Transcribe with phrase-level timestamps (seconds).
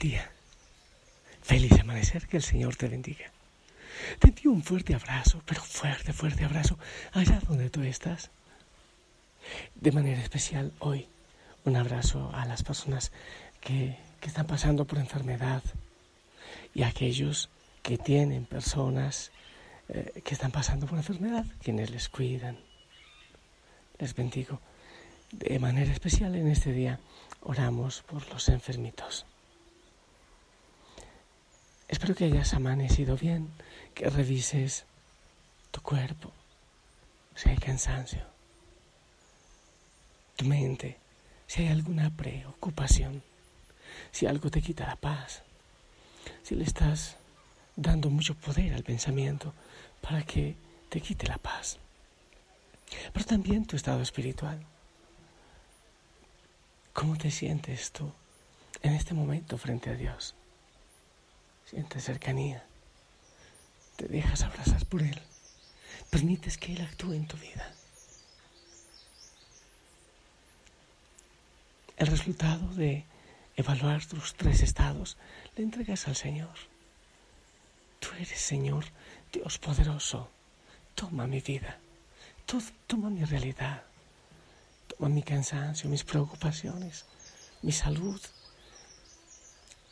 [0.00, 0.30] Día.
[1.42, 3.32] Feliz amanecer, que el Señor te bendiga.
[4.20, 6.78] Te envío un fuerte abrazo, pero fuerte, fuerte abrazo,
[7.12, 8.30] allá donde tú estás.
[9.74, 11.08] De manera especial hoy,
[11.64, 13.10] un abrazo a las personas
[13.60, 15.62] que, que están pasando por enfermedad
[16.74, 17.48] y a aquellos
[17.82, 19.32] que tienen personas
[19.88, 22.56] eh, que están pasando por enfermedad, quienes les cuidan.
[23.98, 24.60] Les bendigo.
[25.32, 27.00] De manera especial en este día
[27.40, 29.26] oramos por los enfermitos.
[31.88, 33.48] Espero que hayas amanecido bien,
[33.94, 34.84] que revises
[35.70, 36.32] tu cuerpo,
[37.34, 38.22] si hay cansancio,
[40.36, 40.98] tu mente,
[41.46, 43.22] si hay alguna preocupación,
[44.10, 45.42] si algo te quita la paz,
[46.42, 47.16] si le estás
[47.74, 49.54] dando mucho poder al pensamiento
[50.02, 50.56] para que
[50.90, 51.78] te quite la paz,
[53.12, 54.60] pero también tu estado espiritual.
[56.92, 58.12] ¿Cómo te sientes tú
[58.82, 60.34] en este momento frente a Dios?
[61.68, 62.64] Sientes cercanía.
[63.96, 65.20] Te dejas abrazar por Él.
[66.08, 67.70] Permites que Él actúe en tu vida.
[71.98, 73.04] El resultado de
[73.56, 75.18] evaluar tus tres estados
[75.56, 76.54] le entregas al Señor.
[78.00, 78.86] Tú eres Señor,
[79.30, 80.30] Dios poderoso.
[80.94, 81.78] Toma mi vida.
[82.86, 83.82] Toma mi realidad.
[84.86, 87.04] Toma mi cansancio, mis preocupaciones,
[87.60, 88.22] mi salud.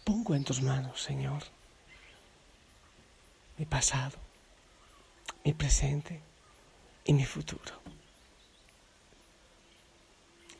[0.05, 1.56] Pongo en tus manos, Señor
[3.59, 4.19] mi pasado,
[5.44, 6.21] mi presente
[7.05, 7.81] y mi futuro.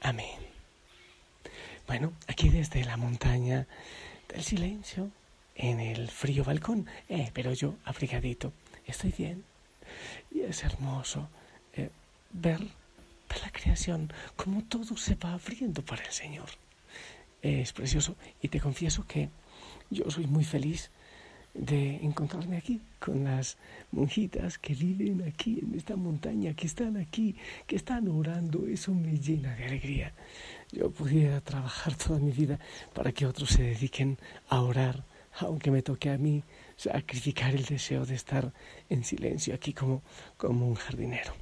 [0.01, 0.39] Amén.
[1.87, 3.67] Bueno, aquí desde la montaña
[4.29, 5.11] del silencio,
[5.55, 8.53] en el frío balcón, eh, pero yo abrigadito,
[8.87, 9.45] estoy bien.
[10.31, 11.29] Y es hermoso
[11.73, 11.91] eh,
[12.33, 16.49] ver, ver la creación, como todo se va abriendo para el Señor.
[17.43, 19.31] Es precioso y te confieso que
[19.91, 20.91] yo soy muy feliz
[21.59, 23.57] de encontrarme aquí con las
[23.93, 27.37] monjitas que viven aquí en esta montaña, que están aquí,
[27.67, 28.67] que están orando.
[28.67, 30.13] Eso me llena de alegría.
[30.73, 32.59] Yo pudiera trabajar toda mi vida
[32.95, 34.19] para que otros se dediquen
[34.49, 35.05] a orar,
[35.41, 36.43] aunque me toque a mí
[36.77, 38.53] sacrificar el deseo de estar
[38.89, 40.03] en silencio aquí como,
[40.37, 41.33] como un jardinero.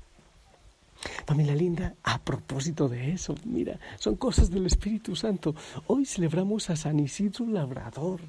[1.27, 5.55] Familia linda, a propósito de eso, mira, son cosas del Espíritu Santo.
[5.87, 8.21] Hoy celebramos a San Isidro Labrador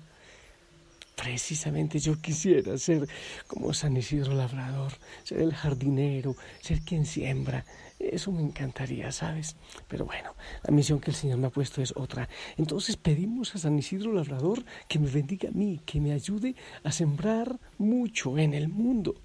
[1.16, 3.08] Precisamente yo quisiera ser
[3.48, 4.94] como San Isidro Labrador,
[5.24, 7.66] ser el jardinero, ser quien siembra.
[7.98, 9.56] Eso me encantaría, ¿sabes?
[9.88, 12.28] Pero bueno, la misión que el Señor me ha puesto es otra.
[12.58, 16.92] Entonces pedimos a San Isidro Labrador que me bendiga a mí, que me ayude a
[16.92, 19.16] sembrar mucho en el mundo.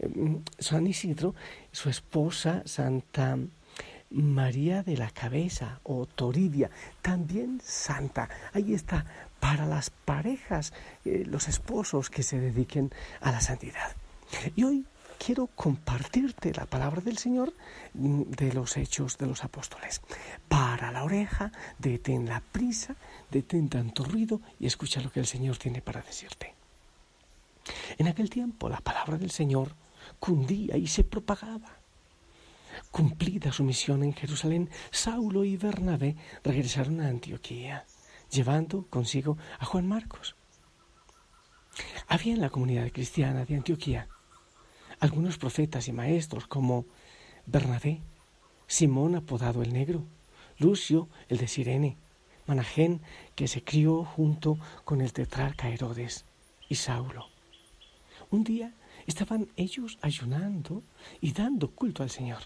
[0.00, 1.34] Em, San Isidro,
[1.70, 3.38] su esposa, Santa
[4.10, 6.70] María de la Cabeza o Toribia,
[7.02, 8.28] también santa.
[8.52, 9.04] Ahí está,
[9.46, 10.72] para las parejas,
[11.04, 12.90] eh, los esposos que se dediquen
[13.20, 13.94] a la santidad.
[14.56, 14.84] Y hoy
[15.24, 17.54] quiero compartirte la palabra del Señor
[17.94, 20.02] mm, de los hechos de los apóstoles.
[20.48, 22.96] Para la oreja, detén la prisa,
[23.30, 26.52] detén tanto ruido y escucha lo que el Señor tiene para decirte.
[27.98, 29.70] En aquel tiempo la palabra del Señor
[30.18, 31.70] cundía y se propagaba
[32.90, 37.84] Cumplida su misión en Jerusalén, Saulo y Bernabé regresaron a Antioquía,
[38.30, 40.36] llevando consigo a Juan Marcos.
[42.08, 44.08] Había en la comunidad cristiana de Antioquía
[45.00, 46.86] algunos profetas y maestros como
[47.46, 48.00] Bernabé,
[48.66, 50.04] Simón apodado el Negro,
[50.58, 51.96] Lucio el de Sirene,
[52.46, 53.00] Manajén
[53.34, 56.24] que se crió junto con el tetrarca Herodes
[56.68, 57.28] y Saulo.
[58.30, 58.72] Un día
[59.06, 60.82] estaban ellos ayunando
[61.20, 62.42] y dando culto al Señor.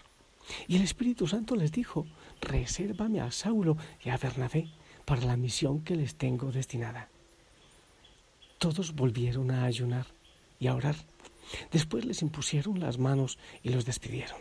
[0.67, 2.05] Y el Espíritu Santo les dijo,
[2.41, 4.69] resérvame a Saulo y a Bernabé
[5.05, 7.09] para la misión que les tengo destinada.
[8.57, 10.07] Todos volvieron a ayunar
[10.59, 10.95] y a orar.
[11.71, 14.39] Después les impusieron las manos y los despidieron.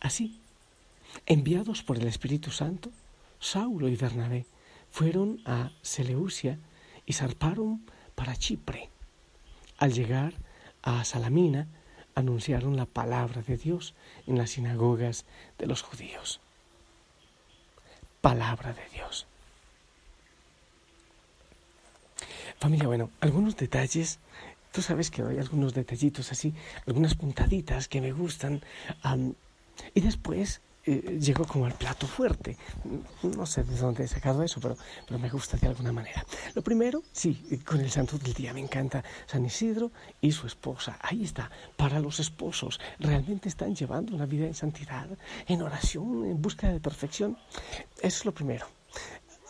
[0.00, 0.40] Así,
[1.26, 2.90] enviados por el Espíritu Santo,
[3.38, 4.46] Saulo y Bernabé
[4.90, 6.58] fueron a Seleucia
[7.06, 7.84] y zarparon
[8.14, 8.90] para Chipre.
[9.78, 10.34] Al llegar
[10.82, 11.68] a Salamina,
[12.14, 13.94] anunciaron la palabra de Dios
[14.26, 15.24] en las sinagogas
[15.58, 16.40] de los judíos.
[18.22, 19.26] Palabra de Dios.
[22.58, 24.20] Familia, bueno, algunos detalles,
[24.70, 26.54] tú sabes que hay algunos detallitos así,
[26.86, 28.62] algunas puntaditas que me gustan,
[29.92, 32.56] y después eh, llego como al plato fuerte.
[33.22, 34.76] No sé de dónde he sacado eso, pero,
[35.06, 36.24] pero me gusta de alguna manera.
[36.54, 40.98] Lo primero, sí, con el santo del día, me encanta San Isidro y su esposa.
[41.00, 42.80] Ahí está, para los esposos.
[42.98, 45.06] ¿Realmente están llevando una vida en santidad,
[45.46, 47.38] en oración, en búsqueda de perfección?
[47.98, 48.66] Eso es lo primero.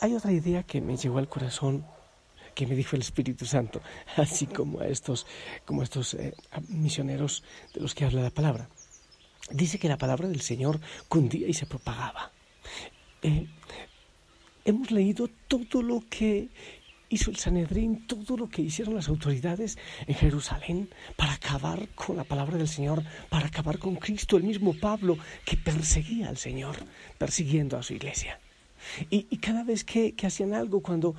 [0.01, 1.87] Hay otra idea que me llegó al corazón
[2.55, 3.81] que me dijo el Espíritu Santo,
[4.17, 5.27] así como a estos,
[5.65, 6.35] como estos eh,
[6.69, 7.43] misioneros
[7.73, 8.69] de los que habla la palabra
[9.51, 12.31] dice que la palabra del Señor cundía y se propagaba.
[13.23, 13.47] Eh,
[14.65, 16.49] hemos leído todo lo que
[17.09, 22.25] hizo el Sanedrín, todo lo que hicieron las autoridades en Jerusalén para acabar con la
[22.25, 26.77] palabra del Señor, para acabar con Cristo, el mismo Pablo que perseguía al Señor,
[27.19, 28.41] persiguiendo a su iglesia.
[29.11, 31.15] Y, cada vez que, que, hacían algo, cuando,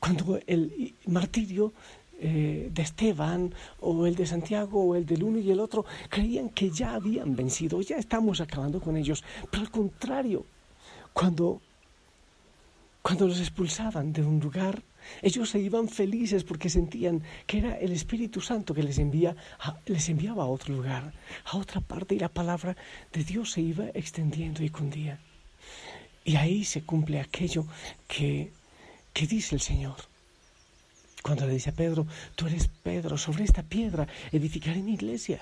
[0.00, 1.72] cuando el martirio
[2.20, 6.48] eh, de Esteban o el de Santiago o el del uno y el otro creían
[6.48, 9.22] que ya habían vencido, ya estamos acabando con ellos.
[9.50, 10.44] Pero al contrario,
[11.12, 11.60] cuando,
[13.02, 14.82] cuando los expulsaban de un lugar,
[15.22, 19.36] ellos se iban felices porque sentían que era el Espíritu Santo que les, envía
[19.86, 21.12] les enviaba a otro lugar,
[21.44, 22.76] a otra parte, y la palabra
[23.12, 25.20] de Dios se iba extendiendo y cundía.
[26.24, 27.64] Y ahí se cumple aquello
[28.08, 28.52] que,
[29.12, 29.96] que dice el Señor.
[31.22, 35.40] Cuando le dice a Pedro, tú eres Pedro, sobre esta piedra edificaré mi iglesia.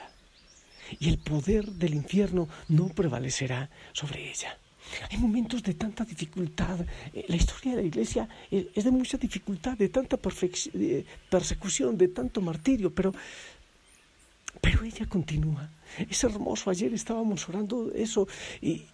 [0.98, 4.56] Y el poder del infierno no prevalecerá sobre ella.
[5.10, 6.80] Hay momentos de tanta dificultad.
[7.12, 12.40] Eh, la historia de la iglesia es de mucha dificultad, de tanta persecución, de tanto
[12.40, 13.12] martirio, pero,
[14.60, 15.68] pero ella continúa.
[16.08, 16.70] Es hermoso.
[16.70, 18.28] Ayer estábamos orando eso
[18.62, 18.84] y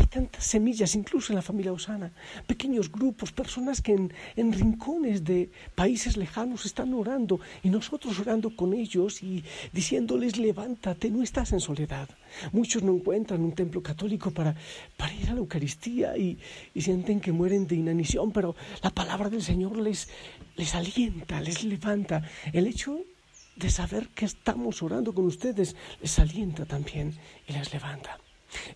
[0.00, 2.12] hay tantas semillas, incluso en la familia Osana,
[2.46, 8.72] pequeños grupos, personas que en, rincones de países lejanos están orando y nosotros orando con
[8.72, 12.08] ellos y diciéndoles, levántate, no estás en soledad.
[12.52, 14.54] Muchos no encuentran un templo católico para,
[15.20, 16.38] ir a la Eucaristía y,
[16.76, 20.08] sienten que mueren de inanición, pero la palabra del Señor les,
[20.56, 22.22] les alienta, les levanta.
[22.52, 22.98] El hecho
[23.56, 27.14] de saber que estamos orando con ustedes les alienta también
[27.46, 28.21] y les levanta.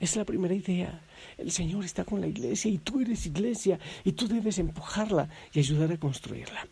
[0.01, 1.03] Es la primera idea.
[1.37, 5.59] El Señor está con la iglesia y tú eres iglesia y tú debes empujarla y
[5.59, 6.67] ayudar a construirla.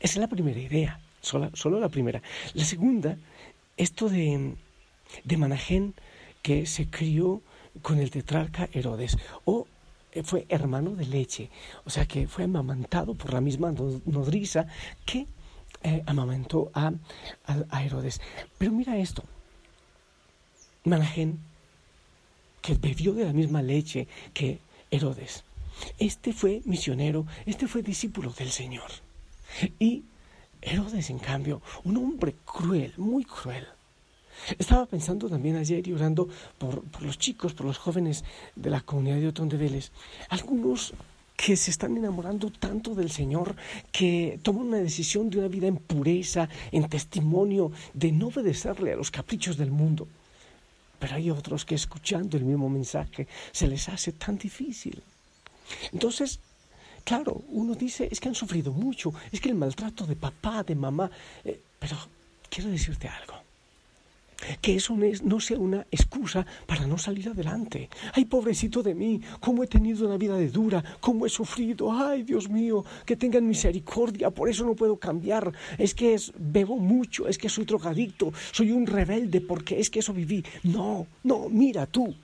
[0.00, 2.22] Esa es la primera idea, solo, solo la primera.
[2.54, 3.16] La segunda,
[3.76, 4.54] esto de,
[5.24, 5.94] de Manajén
[6.42, 7.42] que se crió
[7.82, 9.66] con el tetrarca Herodes o
[10.12, 11.50] eh, fue hermano de leche,
[11.84, 14.66] o sea que fue amamantado por la misma nodriza
[15.04, 15.26] que
[15.82, 16.92] eh, amamantó a,
[17.46, 18.20] a, Herodes.
[18.58, 19.24] Pero mira esto,
[20.84, 21.40] Manajén
[22.64, 24.58] que bebió de la misma leche que
[24.90, 25.44] Herodes.
[25.98, 28.90] Este fue misionero, este fue discípulo del Señor.
[29.78, 30.04] Y
[30.62, 33.66] Herodes, en cambio, un hombre cruel, muy cruel.
[34.58, 36.26] Estaba pensando también ayer y orando
[36.56, 38.24] por, los chicos, por los jóvenes
[38.56, 39.92] de la comunidad de Otón de Vélez.
[40.30, 40.94] Algunos
[41.36, 43.56] que se están enamorando tanto del Señor
[43.92, 48.96] que toman una decisión de una vida en pureza, en testimonio, de no obedecerle a
[48.96, 50.08] los caprichos del mundo.
[50.98, 55.02] Pero hay otros que escuchando el mismo mensaje se les hace tan difícil.
[55.92, 56.40] Entonces,
[57.04, 60.74] claro, uno dice, es que han sufrido mucho, es que el maltrato de papá, de
[60.74, 61.10] mamá,
[61.44, 61.96] eh, pero
[62.48, 63.43] quiero decirte algo
[64.60, 67.88] que eso no sea una excusa para no salir adelante.
[68.12, 71.92] Ay, pobrecito de mí, cómo he tenido una vida de dura, cómo he sufrido.
[71.92, 75.52] Ay, Dios mío, que tengan misericordia, por eso no puedo cambiar.
[75.78, 80.12] Es que bebo mucho, es que soy drogadicto, soy un rebelde porque es que eso
[80.12, 80.44] viví.
[80.62, 82.14] No, no, mira tú.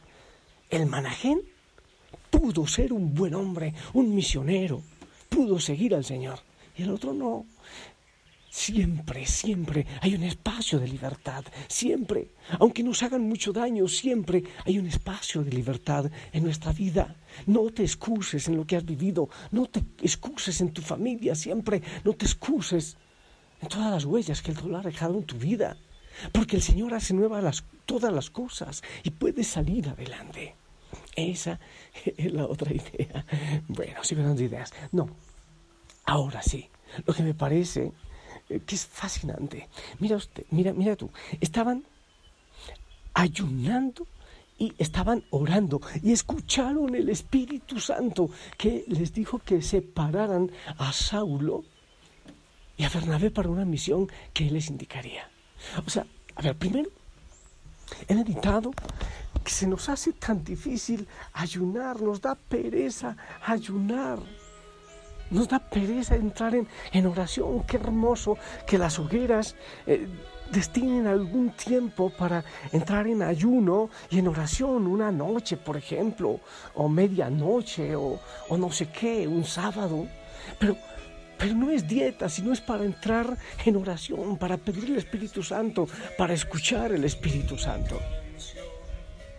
[0.68, 1.40] El manajén
[2.30, 4.82] pudo ser un buen hombre, un misionero,
[5.28, 6.38] pudo seguir al Señor.
[6.76, 7.46] Y el otro no.
[8.52, 14.76] Siempre, siempre hay un espacio de libertad, siempre, aunque nos hagan mucho daño, siempre hay
[14.76, 17.14] un espacio de libertad en nuestra vida.
[17.47, 21.80] No te excuses en lo que has vivido, no te excuses en tu familia, siempre,
[22.02, 22.97] no te excuses
[23.62, 25.76] en todas las huellas que el dolor ha dejado en tu vida,
[26.33, 30.57] porque el Señor hace nuevas todas las cosas y puedes salir adelante.
[31.14, 31.61] Esa
[32.04, 33.25] es la otra idea.
[33.69, 34.73] Bueno, sigo dando ideas.
[34.90, 35.09] No,
[36.04, 36.69] ahora sí,
[37.07, 37.92] lo que me parece
[38.59, 39.69] que es fascinante.
[40.00, 41.85] Mira usted, mira, mira tú, estaban
[43.14, 44.07] ayunando
[44.59, 51.64] y estaban orando y escucharon el Espíritu Santo que les dijo que separaran a Saulo
[52.76, 55.30] y a Bernabé para una misión que él les indicaría.
[55.87, 56.07] O sea,
[56.40, 56.88] A ver, primero,
[58.09, 58.71] he meditado
[59.45, 63.14] que se nos hace tan difícil ayunar, nos da pereza
[63.45, 64.19] ayunar.
[65.30, 67.62] Nos da pereza entrar en, oración.
[67.64, 69.54] Qué hermoso que las hogueras
[69.87, 70.06] eh,
[70.50, 76.40] destinen algún tiempo para entrar en ayuno y en oración, una noche, por ejemplo,
[76.75, 78.18] o medianoche, o,
[78.49, 80.08] o no sé qué, un sábado.
[80.58, 80.76] Pero,
[81.38, 85.87] pero no es dieta, sino es para entrar en oración, para pedir el Espíritu Santo,
[86.18, 88.00] para escuchar el Espíritu Santo,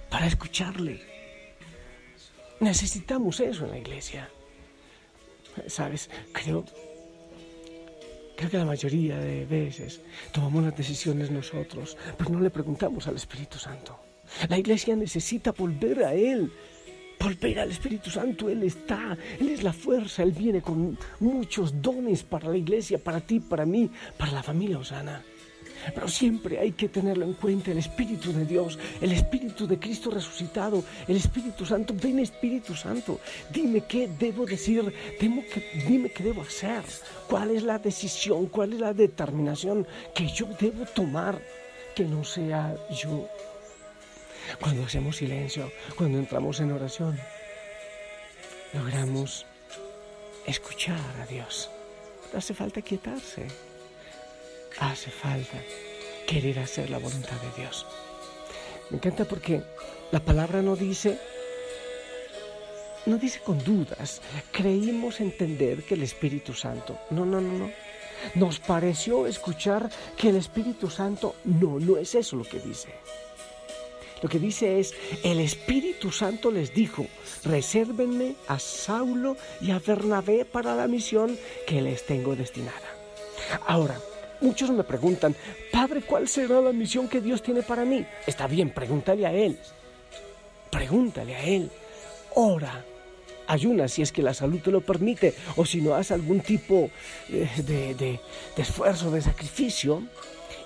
[0.10, 1.02] para escucharle.
[2.62, 4.30] Necesitamos eso en la iglesia.
[5.68, 6.10] ¿Sabes?
[6.32, 6.66] Creo,
[8.36, 13.16] creo que la mayoría de veces tomamos las decisiones nosotros, pero no le preguntamos al
[13.16, 14.00] Espíritu Santo.
[14.50, 16.52] La iglesia necesita volver a Él,
[17.20, 18.50] volver al Espíritu Santo.
[18.50, 23.20] Él está, Él es la fuerza, Él viene con muchos dones para la iglesia, para
[23.22, 25.22] ti, para mí, para la familia Osana.
[25.94, 30.12] Pero siempre hay que tenerlo en cuenta, el Espíritu de Dios, el Espíritu de Cristo
[30.12, 31.94] resucitado, el Espíritu Santo.
[32.02, 33.20] Ven Espíritu Santo,
[33.52, 36.84] dime qué debo decir, dime qué debo hacer,
[37.28, 41.42] cuál es la decisión, cuál es la determinación que yo debo tomar,
[41.96, 43.28] que no sea yo.
[44.60, 47.18] Cuando hacemos silencio, cuando entramos en oración,
[48.74, 49.46] logramos
[50.46, 51.70] escuchar a Dios.
[52.34, 53.71] Hace falta quietarse
[54.80, 55.58] hace falta
[56.28, 57.86] querer hacer la voluntad de Dios.
[58.90, 59.64] Me encanta porque
[60.12, 61.18] la palabra no dice,
[63.06, 67.72] no dice con dudas, creímos entender que el Espíritu Santo, no, no, no, no.
[68.36, 72.90] Nos pareció escuchar que el Espíritu Santo, no, no es eso lo que dice.
[74.22, 77.08] Lo que dice es, el Espíritu Santo les dijo,
[77.44, 82.96] resérvenme a Saulo y a Bernabé para la misión que les tengo destinada.
[83.66, 84.00] Ahora,
[84.42, 85.36] Muchos me preguntan,
[85.72, 88.06] Padre, ¿cuál será la misión que Dios tiene para mí?
[88.26, 89.58] Está bien, pregúntale a Él.
[90.70, 91.72] Pregúntale a Él.
[92.36, 92.86] Ora.
[93.48, 96.90] Ayuna si es que la salud te lo permite o si no haces algún tipo
[97.28, 98.20] de, de,
[98.56, 100.04] de esfuerzo, de sacrificio.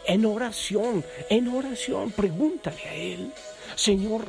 [0.05, 3.31] En oración, en oración, pregúntale a Él.
[3.75, 4.25] Señor,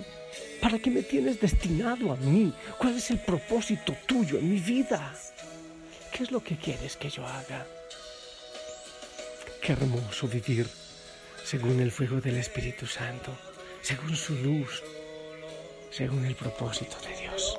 [0.62, 2.50] ¿para qué me tienes destinado a mí?
[2.78, 5.12] ¿Cuál es el propósito tuyo en mi vida?
[6.10, 7.66] ¿Qué es lo que quieres que yo haga?
[9.66, 10.68] Qué hermoso vivir
[11.44, 13.36] según el fuego del Espíritu Santo,
[13.82, 14.84] según su luz,
[15.90, 17.58] según el propósito de Dios.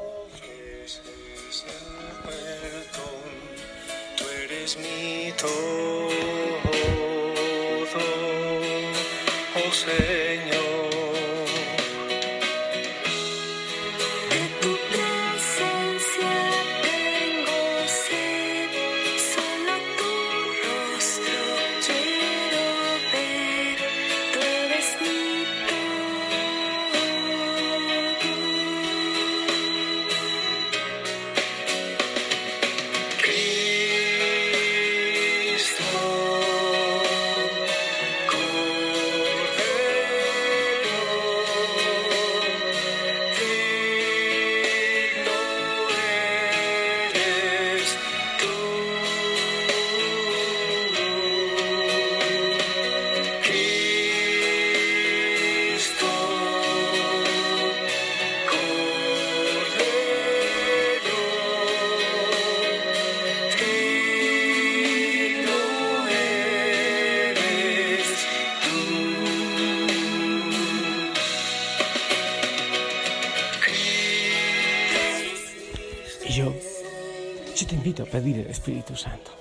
[78.08, 79.32] Pedir el Espíritu Santo.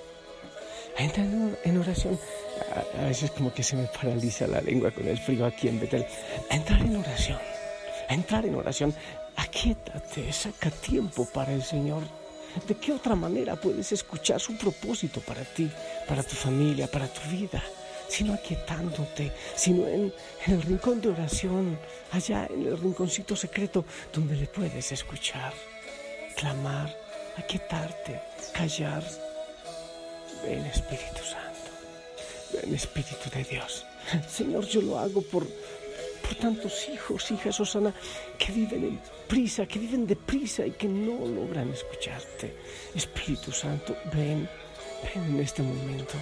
[0.97, 1.27] A entrar
[1.63, 2.19] en oración,
[2.97, 6.05] a, veces como que se me paraliza la lengua con el frío aquí en Betel.
[6.49, 7.37] Entrar en oración,
[8.09, 8.95] entrar en oración,
[9.35, 12.01] aquíétate, saca tiempo para el Señor.
[12.67, 15.69] ¿De qué otra manera puedes escuchar su propósito para ti,
[16.07, 17.61] para tu familia, para tu vida?
[18.09, 20.11] Sino aquietándote, sino en,
[20.47, 21.77] en el rincón de oración,
[22.11, 25.53] allá en el rinconcito secreto donde le puedes escuchar,
[26.35, 26.95] clamar,
[27.37, 28.19] aquietarte,
[28.53, 29.03] callar.
[30.43, 31.69] Ven Espíritu Santo,
[32.53, 33.85] ven Espíritu de Dios.
[34.29, 37.93] Señor, yo lo hago por, por tantos hijos, hijas, Susana,
[38.37, 42.55] que viven en prisa, que viven deprisa y que no logran escucharte.
[42.95, 44.47] Espíritu Santo, ven,
[45.03, 46.13] ven en este momento.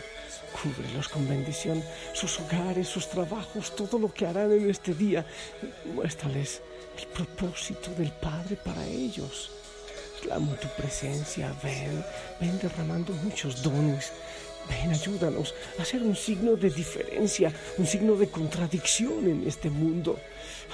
[0.55, 5.25] Cúbrelos con bendición, sus hogares, sus trabajos, todo lo que harán en este día.
[5.94, 6.62] Muéstrales
[6.98, 9.51] el propósito del Padre para ellos.
[10.25, 12.03] Clamo tu presencia, ven,
[12.41, 14.12] ven derramando muchos dones,
[14.67, 20.17] Ven, ayúdanos a ser un signo de diferencia, un signo de contradicción en este mundo.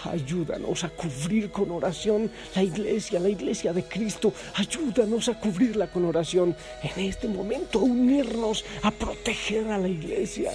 [0.05, 4.33] Ayúdanos a cubrir con oración la iglesia, la iglesia de Cristo.
[4.55, 6.55] Ayúdanos a cubrirla con oración.
[6.81, 10.53] En este momento, a unirnos, a proteger a la iglesia.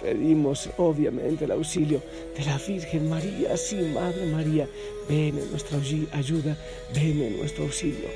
[0.00, 2.02] Pedimos obviamente el auxilio
[2.36, 4.68] de la Virgen María, sí, Madre María,
[5.08, 5.78] ven en nuestra
[6.12, 6.56] ayuda,
[6.94, 8.08] ven en nuestro auxilio.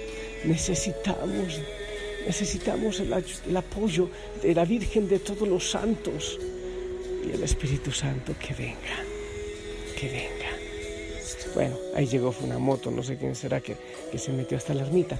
[0.44, 1.60] Necesitamos,
[2.26, 3.12] necesitamos el,
[3.48, 4.08] el apoyo
[4.42, 6.38] de la Virgen de todos los santos
[7.24, 8.96] y el Espíritu Santo que venga,
[9.98, 10.46] que venga.
[11.54, 13.76] Bueno, ahí llegó fue una moto, no sé quién será que,
[14.12, 15.18] que se metió hasta la ermita,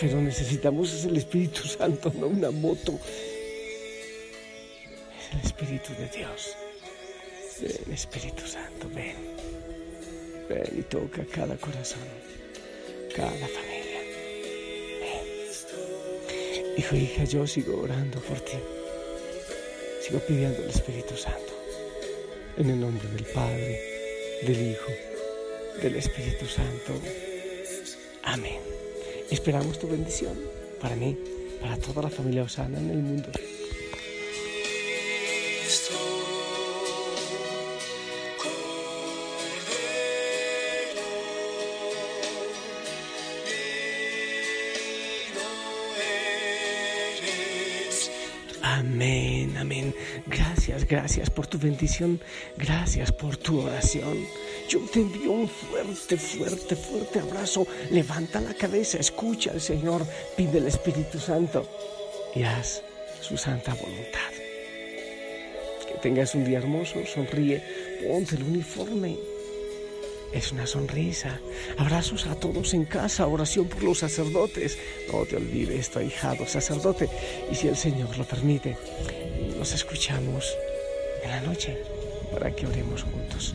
[0.00, 2.98] pero necesitamos el Espíritu Santo, no una moto
[5.32, 6.56] el Espíritu de Dios.
[7.60, 9.16] Ven, Espíritu Santo, ven.
[10.48, 12.08] Ven y toca cada corazón,
[13.14, 14.00] cada familia.
[15.00, 15.24] Ven.
[16.76, 18.58] Hijo, hija, yo sigo orando por ti.
[20.02, 21.52] Sigo pidiendo al Espíritu Santo.
[22.56, 23.80] En el nombre del Padre,
[24.42, 24.90] del Hijo,
[25.82, 26.92] del Espíritu Santo.
[28.22, 28.60] Amén.
[29.30, 30.36] Esperamos tu bendición
[30.80, 31.16] para mí,
[31.60, 33.30] para toda la familia Osana en el mundo.
[48.78, 49.92] Amén, amén.
[50.26, 52.20] Gracias, gracias por tu bendición.
[52.56, 54.16] Gracias por tu oración.
[54.68, 57.66] Yo te envío un fuerte, fuerte, fuerte abrazo.
[57.90, 61.68] Levanta la cabeza, escucha al Señor, pide el Espíritu Santo
[62.32, 62.82] y haz
[63.20, 64.32] su santa voluntad.
[65.88, 67.60] Que tengas un día hermoso, sonríe,
[68.06, 69.16] ponte el uniforme
[70.32, 71.40] es una sonrisa.
[71.78, 74.78] Abrazos a todos en casa, oración por los sacerdotes.
[75.12, 77.08] No te olvides, tu ahijado sacerdote.
[77.50, 78.76] Y si el Señor lo permite,
[79.58, 80.54] nos escuchamos
[81.22, 81.76] en la noche
[82.32, 83.54] para que oremos juntos.